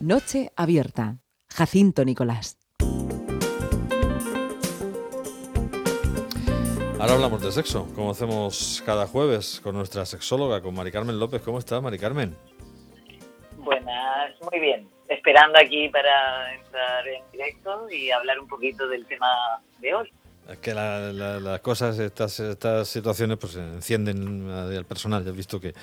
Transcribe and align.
Noche 0.00 0.52
abierta. 0.56 1.20
Jacinto 1.48 2.04
Nicolás. 2.04 2.58
Ahora 7.00 7.14
hablamos 7.14 7.42
de 7.42 7.50
sexo, 7.50 7.86
como 7.94 8.10
hacemos 8.10 8.82
cada 8.84 9.06
jueves 9.06 9.58
con 9.62 9.74
nuestra 9.74 10.04
sexóloga, 10.04 10.60
con 10.60 10.74
Mari 10.74 10.92
Carmen 10.92 11.18
López. 11.18 11.40
¿Cómo 11.40 11.58
estás, 11.58 11.82
Mari 11.82 11.98
Carmen? 11.98 12.36
Buenas, 13.56 14.34
muy 14.50 14.60
bien. 14.60 14.86
Esperando 15.08 15.58
aquí 15.58 15.88
para 15.88 16.54
entrar 16.54 17.08
en 17.08 17.22
directo 17.32 17.88
y 17.88 18.10
hablar 18.10 18.38
un 18.38 18.48
poquito 18.48 18.86
del 18.88 19.06
tema 19.06 19.28
de 19.78 19.94
hoy. 19.94 20.12
Es 20.48 20.58
que 20.58 20.74
las 20.74 21.60
cosas, 21.60 21.98
estas, 21.98 22.38
estas 22.38 22.88
situaciones, 22.88 23.36
pues 23.36 23.56
encienden 23.56 24.48
al 24.48 24.84
personal. 24.84 25.24
Ya 25.24 25.30
has 25.30 25.36
visto 25.36 25.60
que, 25.60 25.74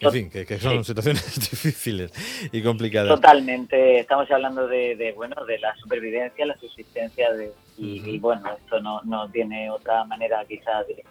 en 0.00 0.12
fin, 0.12 0.30
que, 0.30 0.58
son 0.58 0.84
situaciones 0.84 1.24
difíciles 1.50 2.12
y 2.52 2.62
complicadas. 2.62 3.08
Totalmente. 3.08 4.00
Estamos 4.00 4.30
hablando 4.30 4.68
de, 4.68 5.14
bueno, 5.16 5.44
de 5.46 5.58
la 5.58 5.74
supervivencia, 5.76 6.44
la 6.44 6.58
subsistencia 6.58 7.32
de, 7.32 7.52
y, 7.78 8.18
bueno, 8.18 8.50
esto 8.54 8.80
no, 8.80 9.00
no 9.04 9.30
tiene 9.30 9.70
otra 9.70 10.04
manera 10.04 10.44
quizá 10.46 10.84
de, 10.84 11.02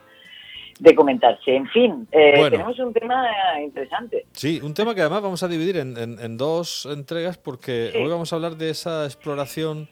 de 0.79 0.95
comentarse. 0.95 1.55
En 1.55 1.67
fin, 1.69 2.07
eh, 2.11 2.49
tenemos 2.51 2.77
un 2.77 2.93
tema 2.93 3.25
interesante. 3.63 4.25
Sí, 4.33 4.59
un 4.61 4.75
tema 4.75 4.93
que 4.93 5.01
además 5.01 5.23
vamos 5.23 5.41
a 5.41 5.47
dividir 5.47 5.77
en, 5.77 5.97
en, 5.97 6.37
dos 6.37 6.85
entregas 6.85 7.37
porque 7.37 7.93
hoy 7.95 8.09
vamos 8.09 8.31
a 8.31 8.35
hablar 8.35 8.57
de 8.57 8.69
esa 8.69 9.05
exploración 9.05 9.89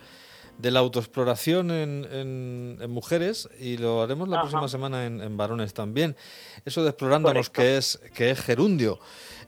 de 0.59 0.71
la 0.71 0.79
autoexploración 0.79 1.71
en, 1.71 2.05
en, 2.11 2.91
mujeres 2.91 3.49
y 3.59 3.77
lo 3.77 4.01
haremos 4.01 4.27
la 4.27 4.41
próxima 4.41 4.67
semana 4.67 5.05
en, 5.05 5.37
varones 5.37 5.73
también. 5.73 6.17
Eso 6.65 6.83
de 6.83 6.89
explorándonos, 6.89 7.49
que 7.49 7.77
es, 7.77 7.99
que 8.13 8.29
es 8.31 8.41
gerundio. 8.41 8.99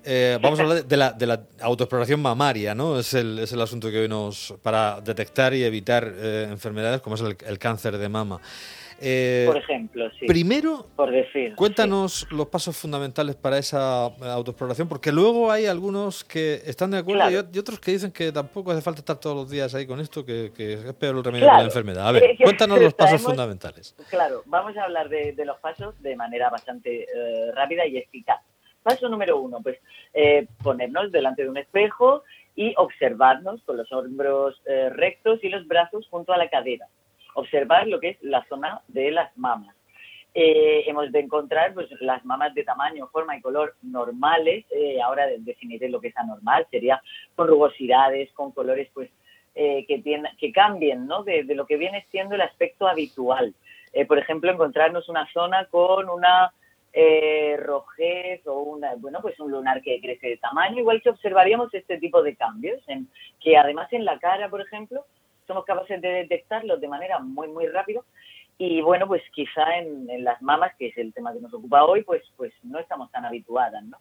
Eh, 0.04 0.38
vamos 0.42 0.60
a 0.60 0.64
hablar 0.64 0.86
de 0.86 0.98
la, 0.98 1.12
de 1.12 1.28
la, 1.28 1.42
autoexploración 1.62 2.22
mamaria, 2.22 2.74
¿no? 2.74 3.00
Es 3.00 3.14
el, 3.14 3.40
es 3.40 3.54
el 3.54 3.62
asunto 3.62 3.90
que 3.92 4.00
hoy 4.00 4.08
nos. 4.08 4.54
para 4.62 5.00
detectar 5.02 5.54
y 5.54 5.64
evitar 5.64 6.12
eh, 6.16 6.48
enfermedades 6.50 7.02
como 7.02 7.16
es 7.16 7.22
el 7.22 7.60
cáncer 7.60 7.98
de 7.98 8.10
mama. 8.10 8.42
Eh, 9.04 9.46
por 9.48 9.58
ejemplo, 9.58 10.10
sí. 10.20 10.28
Primero, 10.28 10.86
por 10.96 11.10
decir, 11.10 11.56
cuéntanos 11.56 12.28
los 12.30 12.48
pasos 12.48 12.78
fundamentales 12.78 13.36
para 13.36 13.58
esa 13.58 14.08
eh, 14.22 14.30
autoexploración, 14.30 14.88
porque 14.88 15.12
luego 15.12 15.52
hay 15.52 15.66
algunos 15.66 16.24
que 16.24 16.62
están 16.66 16.92
de 16.92 17.00
acuerdo 17.00 17.32
y, 17.32 17.58
otros 17.58 17.80
que 17.80 17.94
dicen 17.94 18.12
que 18.12 18.32
tampoco 18.32 18.72
hace 18.72 18.82
falta 18.82 19.00
estar 19.00 19.20
todos 19.20 19.36
los 19.36 19.50
días 19.50 19.74
ahí 19.74 19.88
con 19.88 20.00
esto, 20.00 20.24
que, 20.24 20.52
es 20.56 20.94
peor 20.94 21.18
el 21.18 21.24
remedio 21.24 21.48
de 21.48 21.52
la 21.52 21.64
enfermedad. 21.64 22.08
A 22.08 22.12
ver, 22.12 22.38
cuéntanos 22.44 22.80
los 22.80 22.94
pasos 22.94 23.20
fundamentales. 23.22 23.96
Claro, 24.12 24.44
vamos 24.46 24.78
a 24.78 24.84
hablar 24.84 25.10
de, 25.10 25.34
los 25.44 25.58
pasos 25.58 26.00
de 26.04 26.16
manera 26.16 26.52
bastante 26.52 27.04
eh, 27.04 27.52
rápida 27.56 27.88
y 27.88 27.98
eficaz. 27.98 28.40
Paso 28.84 29.10
número 29.10 29.40
uno, 29.40 29.60
pues 29.62 29.78
ponernos 30.64 31.12
delante 31.12 31.44
de 31.44 31.50
un 31.50 31.58
espejo 31.58 32.24
y 32.56 32.74
observarnos 32.78 33.62
con 33.64 33.78
los 33.78 33.92
hombros 33.92 34.62
rectos 34.66 35.44
y 35.44 35.50
los 35.50 35.68
brazos 35.68 36.08
junto 36.10 36.34
a 36.34 36.38
la 36.38 36.50
cadera 36.50 36.88
observar 37.34 37.88
lo 37.88 38.00
que 38.00 38.10
es 38.10 38.18
la 38.22 38.46
zona 38.46 38.82
de 38.88 39.12
las 39.12 39.36
mamas. 39.38 39.76
Eh, 40.34 40.84
hemos 40.88 41.12
de 41.12 41.20
encontrar 41.20 41.74
pues, 41.74 41.90
las 42.00 42.24
mamas 42.24 42.54
de 42.54 42.64
tamaño, 42.64 43.08
forma 43.08 43.36
y 43.36 43.42
color 43.42 43.76
normales. 43.82 44.66
Eh, 44.72 45.02
ahora 45.02 45.28
definiré 45.40 45.90
lo 45.90 46.00
que 46.00 46.10
es 46.10 46.18
anormal, 46.18 46.66
sería 46.72 47.02
con 47.36 47.48
rugosidades, 47.48 48.32
con 48.32 48.52
colores 48.52 48.90
pues 48.94 49.10
eh, 49.56 49.86
que, 49.86 50.52
cambien 50.54 51.06
¿no? 51.06 51.24
de, 51.24 51.44
lo 51.44 51.66
que 51.66 51.76
viene 51.76 52.06
siendo 52.10 52.36
el 52.36 52.42
aspecto 52.42 52.88
habitual. 52.88 53.54
por 54.08 54.18
ejemplo, 54.18 54.50
encontrarnos 54.52 55.10
una 55.10 55.28
zona 55.34 55.66
con 55.66 56.10
una 56.10 56.54
rojez 57.58 58.46
o 58.48 58.60
una, 58.60 58.96
bueno, 58.96 59.20
pues 59.22 59.40
un 59.40 59.52
lunar 59.52 59.82
que 59.82 60.02
crece 60.02 60.28
de 60.28 60.38
tamaño, 60.38 60.80
igual 60.80 61.02
que 61.02 61.10
observaríamos 61.10 61.74
este 61.74 61.98
tipo 61.98 62.22
de 62.22 62.36
cambios, 62.36 62.82
en, 62.88 63.08
que 63.40 63.58
además 63.58 63.92
en 63.94 64.06
la 64.06 64.20
cara, 64.20 64.50
por 64.50 64.62
ejemplo, 64.62 65.06
somos 65.48 65.66
capaces 65.66 66.02
de 66.02 66.10
detectarlos 66.10 66.80
de 66.80 66.88
manera 66.88 67.20
muy, 67.20 67.48
muy 67.48 67.68
rápido. 67.68 68.06
Y 68.58 68.82
bueno, 68.82 69.08
pues 69.08 69.24
quizá 69.34 69.78
en, 69.78 70.24
las 70.24 70.42
mamas, 70.42 70.74
que 70.78 70.88
es 70.88 70.98
el 70.98 71.14
tema 71.14 71.34
que 71.34 71.40
nos 71.40 71.54
ocupa 71.54 71.84
hoy, 71.84 72.04
pues, 72.04 72.22
pues 72.38 72.54
no 72.64 72.80
estamos 72.80 73.12
tan 73.12 73.26
habituadas, 73.26 73.84
¿no? 73.84 73.98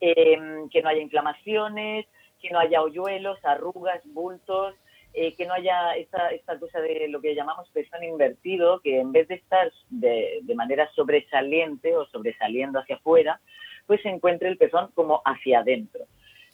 Em, 0.00 0.68
que 0.68 0.82
no 0.82 0.90
haya 0.90 1.00
inflamaciones, 1.00 2.06
que 2.40 2.50
no 2.50 2.58
haya 2.58 2.82
hoyuelos, 2.82 3.42
arrugas, 3.44 4.02
bultos, 4.04 4.74
eh, 5.18 5.34
que 5.34 5.46
no 5.46 5.54
haya 5.54 5.96
esta, 5.96 6.28
esta 6.28 6.58
cosa 6.58 6.78
de 6.80 7.08
lo 7.08 7.22
que 7.22 7.34
llamamos 7.34 7.70
pezón 7.70 8.04
invertido, 8.04 8.80
que 8.80 9.00
en 9.00 9.12
vez 9.12 9.26
de 9.28 9.36
estar 9.36 9.72
de, 9.88 10.40
de 10.42 10.54
manera 10.54 10.90
sobresaliente 10.94 11.96
o 11.96 12.04
sobresaliendo 12.06 12.78
hacia 12.78 12.96
afuera, 12.96 13.40
pues 13.86 14.02
se 14.02 14.10
encuentre 14.10 14.50
el 14.50 14.58
pezón 14.58 14.90
como 14.94 15.22
hacia 15.24 15.60
adentro. 15.60 16.04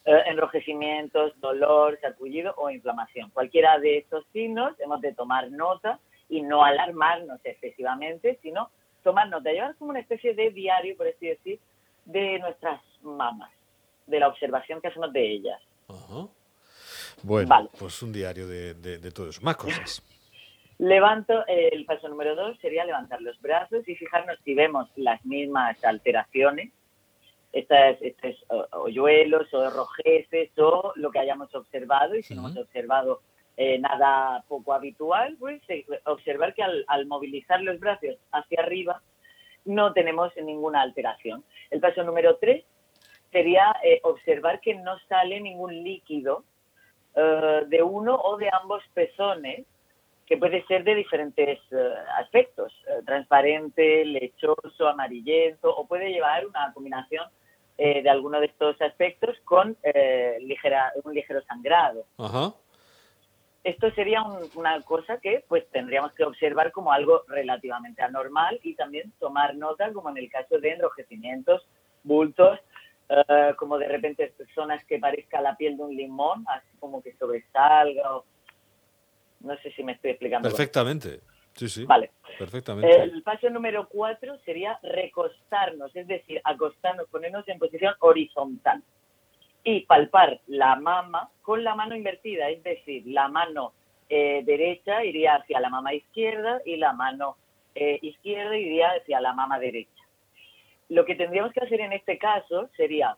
Eh, 0.05 0.23
enrojecimientos, 0.27 1.33
dolor, 1.41 1.99
sarpullido 2.01 2.55
o 2.57 2.71
inflamación. 2.71 3.31
Cualquiera 3.31 3.81
de 3.81 3.99
estos 3.99 4.25
signos 4.33 4.79
hemos 4.79 5.01
de 5.01 5.13
tomar 5.13 5.51
nota 5.51 5.99
y 6.29 6.43
no 6.43 6.65
alarmarnos 6.65 7.41
excesivamente, 7.45 8.39
sino 8.43 8.71
tomar 9.03 9.29
nota, 9.29 9.51
llevar 9.51 9.75
como 9.75 9.91
una 9.91 10.01
especie 10.01 10.35
de 10.35 10.51
diario, 10.51 10.97
por 10.97 11.09
así 11.09 11.27
decir, 11.27 11.59
de 12.05 12.39
nuestras 12.39 12.81
mamas, 13.03 13.51
de 14.07 14.21
la 14.21 14.29
observación 14.29 14.81
que 14.81 14.87
hacemos 14.87 15.13
de 15.13 15.33
ellas. 15.33 15.61
Bueno, 17.23 17.71
pues 17.79 18.03
un 18.03 18.13
diario 18.13 18.47
de, 18.47 18.75
de, 18.75 19.11
todo 19.11 19.31
eso. 19.31 19.41
Más 19.43 19.57
cosas. 19.57 20.03
Levanto, 20.79 21.47
eh, 21.47 21.69
el 21.71 21.85
paso 21.85 22.09
número 22.09 22.35
dos 22.35 22.59
sería 22.59 22.85
levantar 22.85 23.23
los 23.23 23.41
brazos 23.41 23.87
y 23.89 23.95
fijarnos 23.95 24.37
si 24.45 24.55
vemos 24.55 24.89
las 24.97 25.25
mismas 25.25 25.83
alteraciones 25.85 26.73
estas, 27.53 28.03
estos 28.03 28.35
hoyuelos 28.73 29.53
o 29.55 29.71
rojeces 29.71 30.51
o 30.59 30.93
lo 30.97 31.13
que 31.13 31.21
hayamos 31.21 31.55
observado 31.55 32.17
y 32.17 32.25
si 32.25 32.35
no 32.35 32.41
hemos 32.41 32.57
observado 32.57 33.21
eh, 33.57 33.79
nada 33.79 34.43
poco 34.49 34.73
habitual, 34.73 35.37
pues 35.39 35.63
eh, 35.69 35.85
observar 36.07 36.53
que 36.53 36.65
al, 36.65 37.07
movilizar 37.07 37.61
los 37.63 37.79
brazos 37.79 38.17
hacia 38.33 38.61
arriba 38.61 39.03
no 39.65 39.93
tenemos 39.93 40.33
ninguna 40.43 40.83
alteración. 40.83 41.45
El 41.71 41.79
paso 41.79 42.03
número 42.03 42.39
tres 42.39 42.65
sería 43.31 43.73
observar 44.03 44.61
que 44.61 44.75
no 44.75 44.99
sale 45.09 45.41
ningún 45.41 45.85
líquido 45.85 46.45
de 47.15 47.83
uno 47.83 48.15
o 48.15 48.37
de 48.37 48.49
ambos 48.53 48.83
pezones, 48.95 49.67
que 50.27 50.37
puede 50.39 50.65
ser 50.67 50.85
de 50.85 50.95
diferentes 50.95 51.61
aspectos, 52.17 52.73
transparente, 53.05 54.05
lechoso, 54.05 54.89
amarillento, 54.89 55.75
o 55.75 55.87
puede 55.87 56.11
llevar 56.11 56.47
una 56.47 56.73
combinación 56.73 57.27
eh, 57.79 58.03
de 58.03 58.11
alguno 58.11 58.39
de 58.39 58.47
estos 58.47 58.81
aspectos 58.83 59.37
con 59.45 59.77
eh, 59.83 60.37
ligera, 60.43 60.93
un 61.05 61.15
ligero 61.15 61.43
sangrado. 61.43 62.05
Esto 63.65 63.91
sería 63.93 64.23
una 64.55 64.81
cosa 64.83 65.19
que 65.19 65.45
pues 65.49 65.69
tendríamos 65.71 66.13
que 66.13 66.25
observar 66.25 66.71
como 66.71 66.93
algo 66.93 67.23
relativamente 67.29 68.03
anormal 68.03 68.61
y 68.63 68.75
también 68.75 69.13
tomar 69.19 69.57
nota 69.57 69.93
como 69.93 70.11
en 70.11 70.19
el 70.19 70.31
caso 70.31 70.59
de 70.59 70.73
enrojecimientos, 70.73 71.67
bultos, 72.03 72.59
eh, 73.09 73.55
como 73.57 73.79
de 73.79 73.89
repente 73.89 74.33
personas 74.37 74.85
que 74.85 74.99
parezca 74.99 75.41
la 75.41 75.57
piel 75.57 75.77
de 75.77 75.83
un 75.83 75.95
limón, 75.95 76.45
así 76.49 76.77
como 76.79 77.03
que 77.03 77.15
sobresalga. 77.15 78.23
No 79.41 79.57
sé 79.59 79.73
si 79.73 79.83
me 79.83 79.93
estoy 79.93 80.13
explicando. 80.13 80.49
Perfectamente. 80.49 81.21
Sí, 81.55 81.69
sí. 81.69 81.85
Vale. 81.85 82.11
Perfectamente. 82.39 83.03
El 83.03 83.23
paso 83.23 83.51
número 83.51 83.89
cuatro 83.89 84.39
sería 84.39 84.79
recostarnos, 84.83 85.95
es 85.95 86.07
decir, 86.07 86.41
acostarnos, 86.45 87.09
ponernos 87.09 87.47
en 87.49 87.59
posición 87.59 87.95
horizontal 88.01 88.83
y 89.65 89.81
palpar 89.81 90.41
la 90.47 90.77
mama 90.77 91.31
con 91.43 91.63
la 91.63 91.75
mano 91.75 91.95
invertida, 91.95 92.49
es 92.49 92.63
decir, 92.63 93.05
la 93.07 93.29
mano 93.29 93.75
eh, 94.09 94.43
derecha 94.45 95.05
iría 95.05 95.37
hacia 95.37 95.61
la 95.61 95.69
mama 95.69 95.95
izquierda 95.95 96.61
y 96.65 96.77
la 96.77 96.93
mano 96.93 97.37
eh, 97.75 97.99
izquierda 98.03 98.57
iría 98.57 98.89
hacia 98.91 99.21
la 99.21 99.33
mama 99.33 99.59
derecha. 99.59 100.02
Lo 100.93 101.07
que 101.07 101.15
tendríamos 101.15 101.53
que 101.55 101.61
hacer 101.61 101.81
en 101.81 101.95
este 101.95 102.19
caso 102.19 102.69
sería 102.77 103.17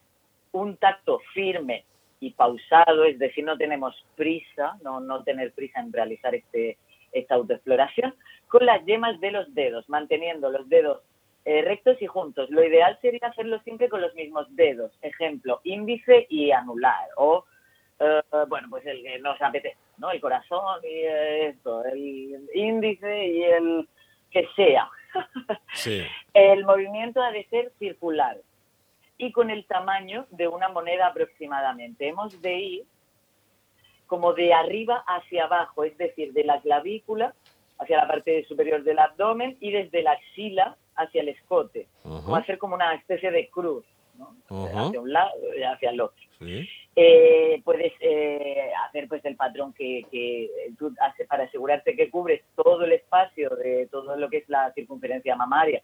un 0.52 0.76
tacto 0.76 1.18
firme 1.32 1.84
y 2.20 2.30
pausado, 2.30 3.02
es 3.02 3.18
decir, 3.18 3.44
no 3.44 3.56
tenemos 3.56 4.06
prisa, 4.14 4.76
no, 4.84 5.00
no 5.00 5.25
tener 5.25 5.52
prisa 5.52 5.81
en 5.81 5.93
realizar 5.93 6.37
este, 6.37 6.78
esta 7.10 7.34
autoexploración, 7.34 8.14
con 8.46 8.64
las 8.64 8.84
yemas 8.84 9.20
de 9.20 9.32
los 9.32 9.52
dedos, 9.54 9.88
manteniendo 9.88 10.50
los 10.50 10.69
dedos 10.69 11.02
eh, 11.44 11.62
rectos 11.62 12.00
y 12.00 12.06
juntos. 12.06 12.49
Lo 12.50 12.62
ideal 12.62 12.96
sería 13.02 13.26
hacerlo 13.26 13.58
siempre 13.64 13.88
con 13.88 14.00
los 14.00 14.14
mismos 14.14 14.46
dedos, 14.54 14.96
ejemplo, 15.02 15.60
índice 15.64 16.28
y 16.31 16.52
anular, 16.52 17.08
o, 17.16 17.44
eh, 17.99 18.22
bueno, 18.46 18.69
pues 18.70 18.87
el 18.87 19.02
que 19.02 19.19
nos 19.19 19.43
apetece, 19.43 19.76
¿no? 19.99 20.12
El 20.12 20.20
corazón 20.20 20.81
y 20.84 21.02
esto, 21.49 21.84
el 21.87 22.49
índice 22.54 23.26
y 23.26 23.43
el 23.43 23.88
que 24.31 24.46
sea. 24.54 24.88
el 26.34 26.64
movimiento 26.64 27.22
ha 27.22 27.31
de 27.31 27.44
ser 27.46 27.72
circular 27.78 28.38
y 29.16 29.32
con 29.32 29.50
el 29.50 29.64
tamaño 29.66 30.26
de 30.31 30.49
una 30.49 30.69
moneda 30.69 31.06
aproximadamente. 31.08 32.08
Hemos 32.08 32.40
de 32.43 32.55
ir 32.55 32.84
como 34.06 34.32
de 34.32 34.52
arriba 34.52 35.05
hacia 35.06 35.44
abajo, 35.44 35.84
es 35.84 35.96
decir, 35.96 36.32
de 36.32 36.44
la 36.44 36.61
clavícula 36.61 37.34
hacia 37.78 37.96
la 37.96 38.06
parte 38.06 38.44
superior 38.44 38.82
del 38.84 38.99
abdomen 38.99 39.56
y 39.61 39.70
desde 39.70 40.02
la 40.02 40.12
axila 40.12 40.76
hacia 40.96 41.22
el 41.22 41.31
escote. 41.31 41.88
Va 42.05 42.38
a 42.38 42.46
ser 42.46 42.58
como 42.58 42.75
una 42.75 42.94
especie 42.94 43.31
de 43.31 43.49
cruz, 43.49 43.84
¿no? 44.16 44.34
hacia 44.49 45.00
un 45.00 45.12
lado 45.12 45.32
y 45.56 45.62
hacia 45.62 45.90
el 45.90 46.00
otro. 46.00 46.25
Eh, 46.96 47.61
puedes 47.64 47.93
eh, 48.00 48.70
tener 48.93 49.08
pues 49.08 49.25
el 49.25 49.35
patrón 49.35 49.73
que, 49.73 50.06
que 50.12 50.49
tú 50.79 50.94
haces 51.00 51.26
para 51.26 51.44
asegurarte 51.44 51.96
que 51.96 52.08
cubres 52.08 52.43
todo 52.55 52.85
el 52.85 52.93
espacio 52.93 53.50
de 53.50 53.88
todo 53.91 54.14
lo 54.17 54.31
que 54.31 54.38
es 54.38 54.49
la 54.49 54.73
circunferencia 54.75 55.35
mamaria 55.35 55.82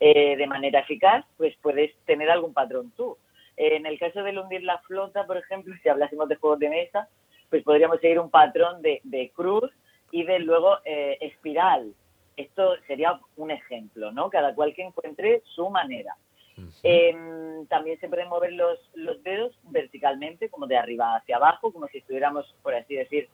eh, 0.00 0.36
de 0.36 0.46
manera 0.46 0.80
eficaz, 0.80 1.24
pues 1.36 1.54
puedes 1.62 1.94
tener 2.04 2.30
algún 2.30 2.52
patrón 2.52 2.92
tú. 2.96 3.16
En 3.56 3.86
el 3.86 3.98
caso 3.98 4.22
de 4.22 4.38
hundir 4.38 4.62
la 4.62 4.78
flota, 4.80 5.26
por 5.26 5.38
ejemplo, 5.38 5.74
si 5.82 5.88
hablásemos 5.88 6.28
de 6.28 6.36
juegos 6.36 6.58
de 6.58 6.68
mesa, 6.68 7.08
pues 7.48 7.62
podríamos 7.62 8.00
seguir 8.00 8.18
un 8.18 8.30
patrón 8.30 8.82
de, 8.82 9.00
de 9.04 9.30
cruz 9.30 9.70
y 10.10 10.24
de 10.24 10.38
luego 10.38 10.78
eh, 10.84 11.16
espiral. 11.20 11.94
Esto 12.36 12.76
sería 12.86 13.18
un 13.36 13.50
ejemplo, 13.50 14.12
¿no? 14.12 14.28
Cada 14.28 14.54
cual 14.54 14.74
que 14.74 14.82
encuentre 14.82 15.42
su 15.44 15.70
manera. 15.70 16.14
Em, 16.82 17.66
también 17.66 17.98
se 18.00 18.08
pueden 18.08 18.28
mover 18.28 18.52
los, 18.52 18.78
los 18.94 19.22
dedos 19.22 19.58
verticalmente, 19.64 20.48
como 20.48 20.66
de 20.66 20.76
arriba 20.76 21.16
hacia 21.16 21.36
abajo, 21.36 21.72
como 21.72 21.86
si 21.88 21.98
estuviéramos, 21.98 22.54
por 22.62 22.74
así 22.74 22.94
decir, 22.94 23.28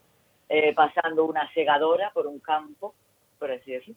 eh, 0.49 0.75
pasando 0.75 1.25
una 1.25 1.53
segadora 1.55 2.11
por 2.13 2.27
un 2.27 2.41
campo, 2.41 2.95
por 3.39 3.51
así 3.51 3.73
decir. 3.73 3.95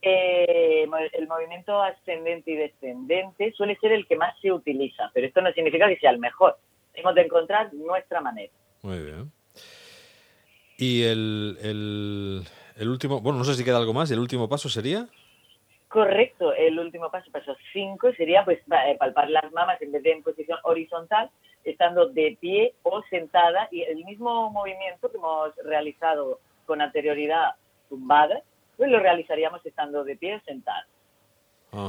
Eh, 0.00 0.88
el 1.12 1.26
movimiento 1.26 1.82
ascendente 1.82 2.52
y 2.52 2.56
descendente 2.56 3.52
suele 3.52 3.76
ser 3.80 3.92
el 3.92 4.06
que 4.06 4.16
más 4.16 4.38
se 4.40 4.52
utiliza, 4.52 5.10
pero 5.12 5.26
esto 5.26 5.40
no 5.40 5.52
significa 5.52 5.88
que 5.88 5.98
sea 5.98 6.10
el 6.10 6.18
mejor. 6.18 6.56
Tenemos 6.92 7.14
de 7.14 7.22
encontrar 7.22 7.72
nuestra 7.74 8.20
manera. 8.20 8.52
Muy 8.82 8.98
bien. 8.98 9.32
Y 10.76 11.02
el, 11.02 11.58
el, 11.60 12.42
el 12.76 12.88
último, 12.88 13.20
bueno, 13.20 13.38
no 13.38 13.44
sé 13.44 13.54
si 13.54 13.64
queda 13.64 13.78
algo 13.78 13.92
más, 13.92 14.10
¿el 14.10 14.20
último 14.20 14.48
paso 14.48 14.68
sería? 14.68 15.08
Correcto, 15.88 16.52
el 16.52 16.78
último 16.78 17.10
paso, 17.10 17.30
paso 17.32 17.56
5, 17.72 18.12
sería 18.12 18.44
pues 18.44 18.58
eh, 18.58 18.96
palpar 18.98 19.30
las 19.30 19.50
mamas 19.52 19.80
en 19.80 19.92
vez 19.92 20.02
de 20.02 20.12
en 20.12 20.22
posición 20.22 20.58
horizontal, 20.64 21.30
estando 21.64 22.08
de 22.08 22.36
pie 22.38 22.74
o 22.82 23.02
sentada 23.08 23.68
y 23.70 23.82
el 23.82 24.04
mismo 24.04 24.50
movimiento 24.50 25.10
que 25.10 25.16
hemos 25.16 25.56
realizado 25.64 26.40
con 26.66 26.82
anterioridad 26.82 27.54
tumbada, 27.88 28.42
pues 28.76 28.90
lo 28.90 29.00
realizaríamos 29.00 29.64
estando 29.64 30.04
de 30.04 30.16
pie 30.16 30.36
o 30.36 30.40
sentada. 30.40 30.86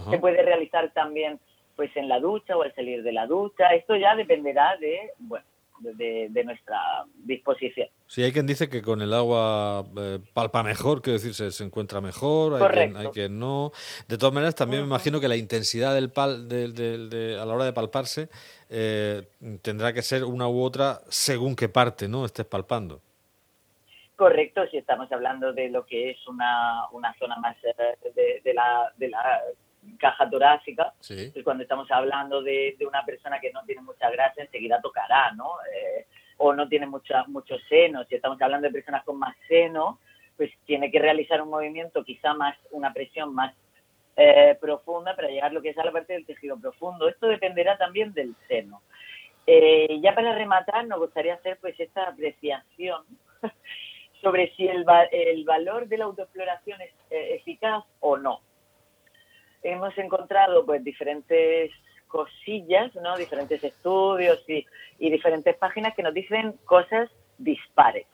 Se 0.10 0.18
puede 0.18 0.42
realizar 0.44 0.90
también 0.92 1.40
pues 1.75 1.96
en 1.96 2.10
la 2.10 2.19
ducha 2.19 2.57
o 2.57 2.63
al 2.63 2.75
salir 2.75 3.04
de 3.04 3.12
la 3.13 3.25
ducha, 3.25 3.68
esto 3.74 3.96
ya 3.96 4.16
dependerá 4.16 4.75
de, 4.78 5.12
bueno, 5.18 5.46
de, 5.79 6.43
nuestra 6.43 7.05
disposición. 7.23 7.87
Sí, 8.07 8.23
hay 8.23 8.31
quien 8.31 8.47
dice 8.47 8.69
que 8.69 8.81
con 8.81 9.01
el 9.01 9.13
agua 9.13 9.85
eh, 9.97 10.19
palpa 10.33 10.63
mejor, 10.63 11.01
quiero 11.01 11.19
decir, 11.19 11.33
se, 11.51 11.63
encuentra 11.63 12.01
mejor, 12.01 12.61
hay 12.61 12.69
quien, 12.69 12.97
hay 12.97 13.11
que 13.11 13.29
no. 13.29 13.71
De 14.07 14.17
todas 14.17 14.33
maneras, 14.33 14.55
también 14.55 14.81
me 14.81 14.87
imagino 14.87 15.19
que 15.19 15.27
la 15.27 15.35
intensidad 15.35 15.93
del 15.93 16.11
pal, 16.11 16.47
a 16.51 17.45
la 17.45 17.53
hora 17.53 17.65
de 17.65 17.73
palparse 17.73 18.29
eh, 18.69 19.27
tendrá 19.61 19.93
que 19.93 20.01
ser 20.01 20.23
una 20.23 20.47
u 20.47 20.61
otra 20.61 21.01
según 21.09 21.55
qué 21.55 21.69
parte 21.69 22.07
no 22.07 22.25
estés 22.25 22.45
palpando. 22.45 23.01
Correcto, 24.19 24.67
si 24.69 24.77
estamos 24.77 25.09
hablando 25.13 25.53
de 25.53 25.69
lo 25.69 25.85
que 25.85 26.11
es 26.11 26.27
una, 26.27 26.89
una 26.91 27.13
zona 27.13 27.37
más 27.37 27.55
eh, 27.63 28.41
de, 28.43 28.53
la, 28.53 28.91
de 28.97 29.07
la 29.07 29.39
caja 30.00 30.28
torácica, 30.30 30.94
sí. 31.00 31.30
pues 31.31 31.44
cuando 31.44 31.63
estamos 31.63 31.90
hablando 31.92 32.42
de, 32.42 32.75
una 32.88 33.06
persona 33.06 33.40
que 33.40 33.51
no 33.51 33.63
tiene 33.66 33.81
mucha 33.81 34.10
grasa, 34.10 34.42
enseguida 34.42 34.81
tocará, 34.81 35.31
¿no? 35.34 35.51
Eh, 35.72 36.07
o 36.38 36.54
no 36.54 36.68
tiene 36.68 36.88
mucha, 36.88 37.25
muchos 37.28 37.62
senos. 37.68 38.07
Si 38.07 38.16
estamos 38.16 38.42
hablando 38.42 38.68
de 38.68 38.74
personas 38.74 39.04
con 39.04 39.19
más 39.19 39.36
seno, 39.48 40.00
pues 40.38 40.50
tiene 40.66 40.90
que 40.90 41.00
realizar 41.00 41.42
un 41.42 41.50
movimiento, 41.50 42.04
quizá 42.04 42.34
más, 42.34 42.57
una 42.72 42.94
presión 42.94 43.36
más 43.36 43.54
eh, 44.16 44.57
profunda 44.60 45.16
para 45.16 45.28
llegar 45.28 45.51
a 45.51 45.54
lo 45.54 45.62
que 45.62 45.69
es 45.69 45.78
a 45.78 45.84
la 45.84 45.92
parte 45.92 46.13
del 46.13 46.25
tejido 46.25 46.57
profundo. 46.57 47.10
Esto 47.10 47.28
dependerá 47.28 47.78
también 47.78 48.13
del 48.13 48.34
seno. 48.48 48.81
Eh, 49.46 50.00
ya 50.01 50.16
para 50.16 50.34
rematar, 50.34 50.88
nos 50.88 51.00
gustaría 51.00 51.34
hacer 51.34 51.57
pues 51.60 51.78
esta 51.80 52.07
apreciación 52.07 53.04
sobre 54.22 54.56
si 54.56 54.68
el, 54.68 54.86
el 55.12 55.44
valor 55.44 55.88
de 55.88 55.98
la 55.98 56.06
autoexploración 56.06 56.80
es 56.81 56.92
eficaz 57.10 57.84
o 58.00 58.18
no 58.18 58.42
hemos 59.63 59.97
encontrado 59.97 60.65
pues 60.65 60.83
diferentes 60.83 61.71
cosillas, 62.07 62.94
¿no? 62.95 63.17
Diferentes 63.17 63.63
estudios 63.63 64.44
y, 64.47 64.65
y 64.97 65.09
diferentes 65.09 65.56
páginas 65.57 65.95
que 65.95 66.03
nos 66.03 66.13
dicen 66.13 66.53
cosas 66.65 67.09
dispares. 67.38 68.07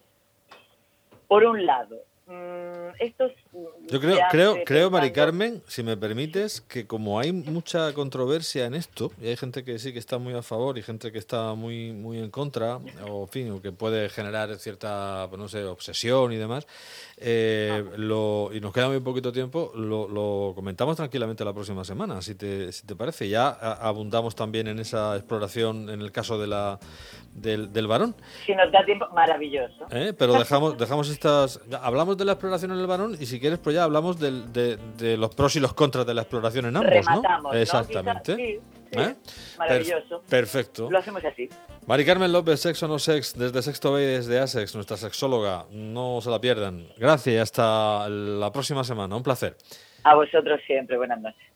Por 1.27 1.43
un 1.45 1.65
lado, 1.65 2.01
estos 2.99 3.31
Yo 3.87 3.99
creo, 3.99 4.17
creo, 4.31 4.55
creo, 4.65 4.89
Mari 4.89 5.11
Carmen, 5.11 5.61
si 5.67 5.83
me 5.83 5.95
permites, 5.95 6.61
que 6.61 6.87
como 6.87 7.19
hay 7.19 7.31
mucha 7.31 7.93
controversia 7.93 8.65
en 8.65 8.73
esto, 8.73 9.11
y 9.21 9.27
hay 9.27 9.35
gente 9.35 9.63
que 9.63 9.77
sí 9.77 9.93
que 9.93 9.99
está 9.99 10.17
muy 10.17 10.33
a 10.33 10.41
favor 10.41 10.77
y 10.77 10.81
gente 10.81 11.11
que 11.11 11.19
está 11.19 11.53
muy, 11.53 11.91
muy 11.91 12.17
en 12.17 12.31
contra, 12.31 12.79
o 13.07 13.27
fin, 13.27 13.61
que 13.61 13.71
puede 13.71 14.09
generar 14.09 14.55
cierta, 14.55 15.27
pues 15.29 15.39
no 15.39 15.47
sé, 15.47 15.63
obsesión 15.65 16.31
y 16.31 16.37
demás, 16.37 16.65
eh, 17.17 17.83
lo, 17.97 18.49
y 18.51 18.59
nos 18.59 18.73
queda 18.73 18.87
muy 18.87 18.99
poquito 19.01 19.31
tiempo, 19.31 19.71
lo, 19.75 20.07
lo, 20.07 20.53
comentamos 20.55 20.97
tranquilamente 20.97 21.45
la 21.45 21.53
próxima 21.53 21.83
semana, 21.83 22.21
si 22.21 22.35
te, 22.35 22.71
si 22.71 22.87
te 22.87 22.95
parece. 22.95 23.29
Ya 23.29 23.49
abundamos 23.49 24.35
también 24.35 24.67
en 24.67 24.79
esa 24.79 25.15
exploración 25.15 25.89
en 25.89 26.01
el 26.01 26.11
caso 26.11 26.39
de 26.39 26.47
la, 26.47 26.79
del, 27.35 27.71
del 27.71 27.87
varón. 27.87 28.15
Si 28.45 28.55
nos 28.55 28.71
da 28.71 28.83
tiempo, 28.83 29.07
maravilloso. 29.13 29.85
¿Eh? 29.91 30.13
Pero 30.17 30.33
dejamos, 30.33 30.77
dejamos 30.77 31.09
estas... 31.09 31.59
Hablamos 31.81 32.14
de 32.17 32.25
la 32.25 32.33
exploración 32.33 32.71
en 32.71 32.79
el 32.79 32.87
varón 32.87 33.17
y 33.19 33.25
si 33.25 33.39
quieres, 33.39 33.59
pues 33.59 33.75
ya 33.75 33.83
hablamos 33.83 34.19
de, 34.19 34.77
de, 34.97 35.17
los 35.17 35.33
pros 35.33 35.55
y 35.55 35.59
los 35.59 35.73
contras 35.73 36.05
de 36.05 36.13
la 36.13 36.21
exploración 36.21 36.65
en 36.65 36.77
ambos, 36.77 36.91
Rematamos, 36.91 37.53
¿no? 37.53 37.59
Exactamente. 37.59 38.61
¿Eh? 38.91 39.15
Maravilloso. 39.57 40.21
perfecto. 40.29 40.89
Lo 40.89 40.99
hacemos 40.99 41.23
así. 41.25 41.49
Mari 41.87 42.05
Carmen 42.05 42.31
López, 42.31 42.61
Sexo 42.61 42.87
No 42.87 42.97
Sex, 42.97 43.37
desde 43.37 43.61
Sexto 43.61 43.91
Bay, 43.91 44.05
desde 44.05 44.39
ASEX, 44.39 44.73
nuestra 44.75 44.97
sexóloga. 44.97 45.65
No 45.71 46.19
se 46.21 46.29
la 46.29 46.39
pierdan. 46.39 46.87
Gracias 46.97 47.35
y 47.35 47.37
hasta 47.37 48.07
la 48.09 48.51
próxima 48.51 48.83
semana. 48.83 49.15
Un 49.15 49.23
placer. 49.23 49.57
A 50.03 50.15
vosotros 50.15 50.61
siempre. 50.65 50.97
Buenas 50.97 51.19
noches. 51.19 51.54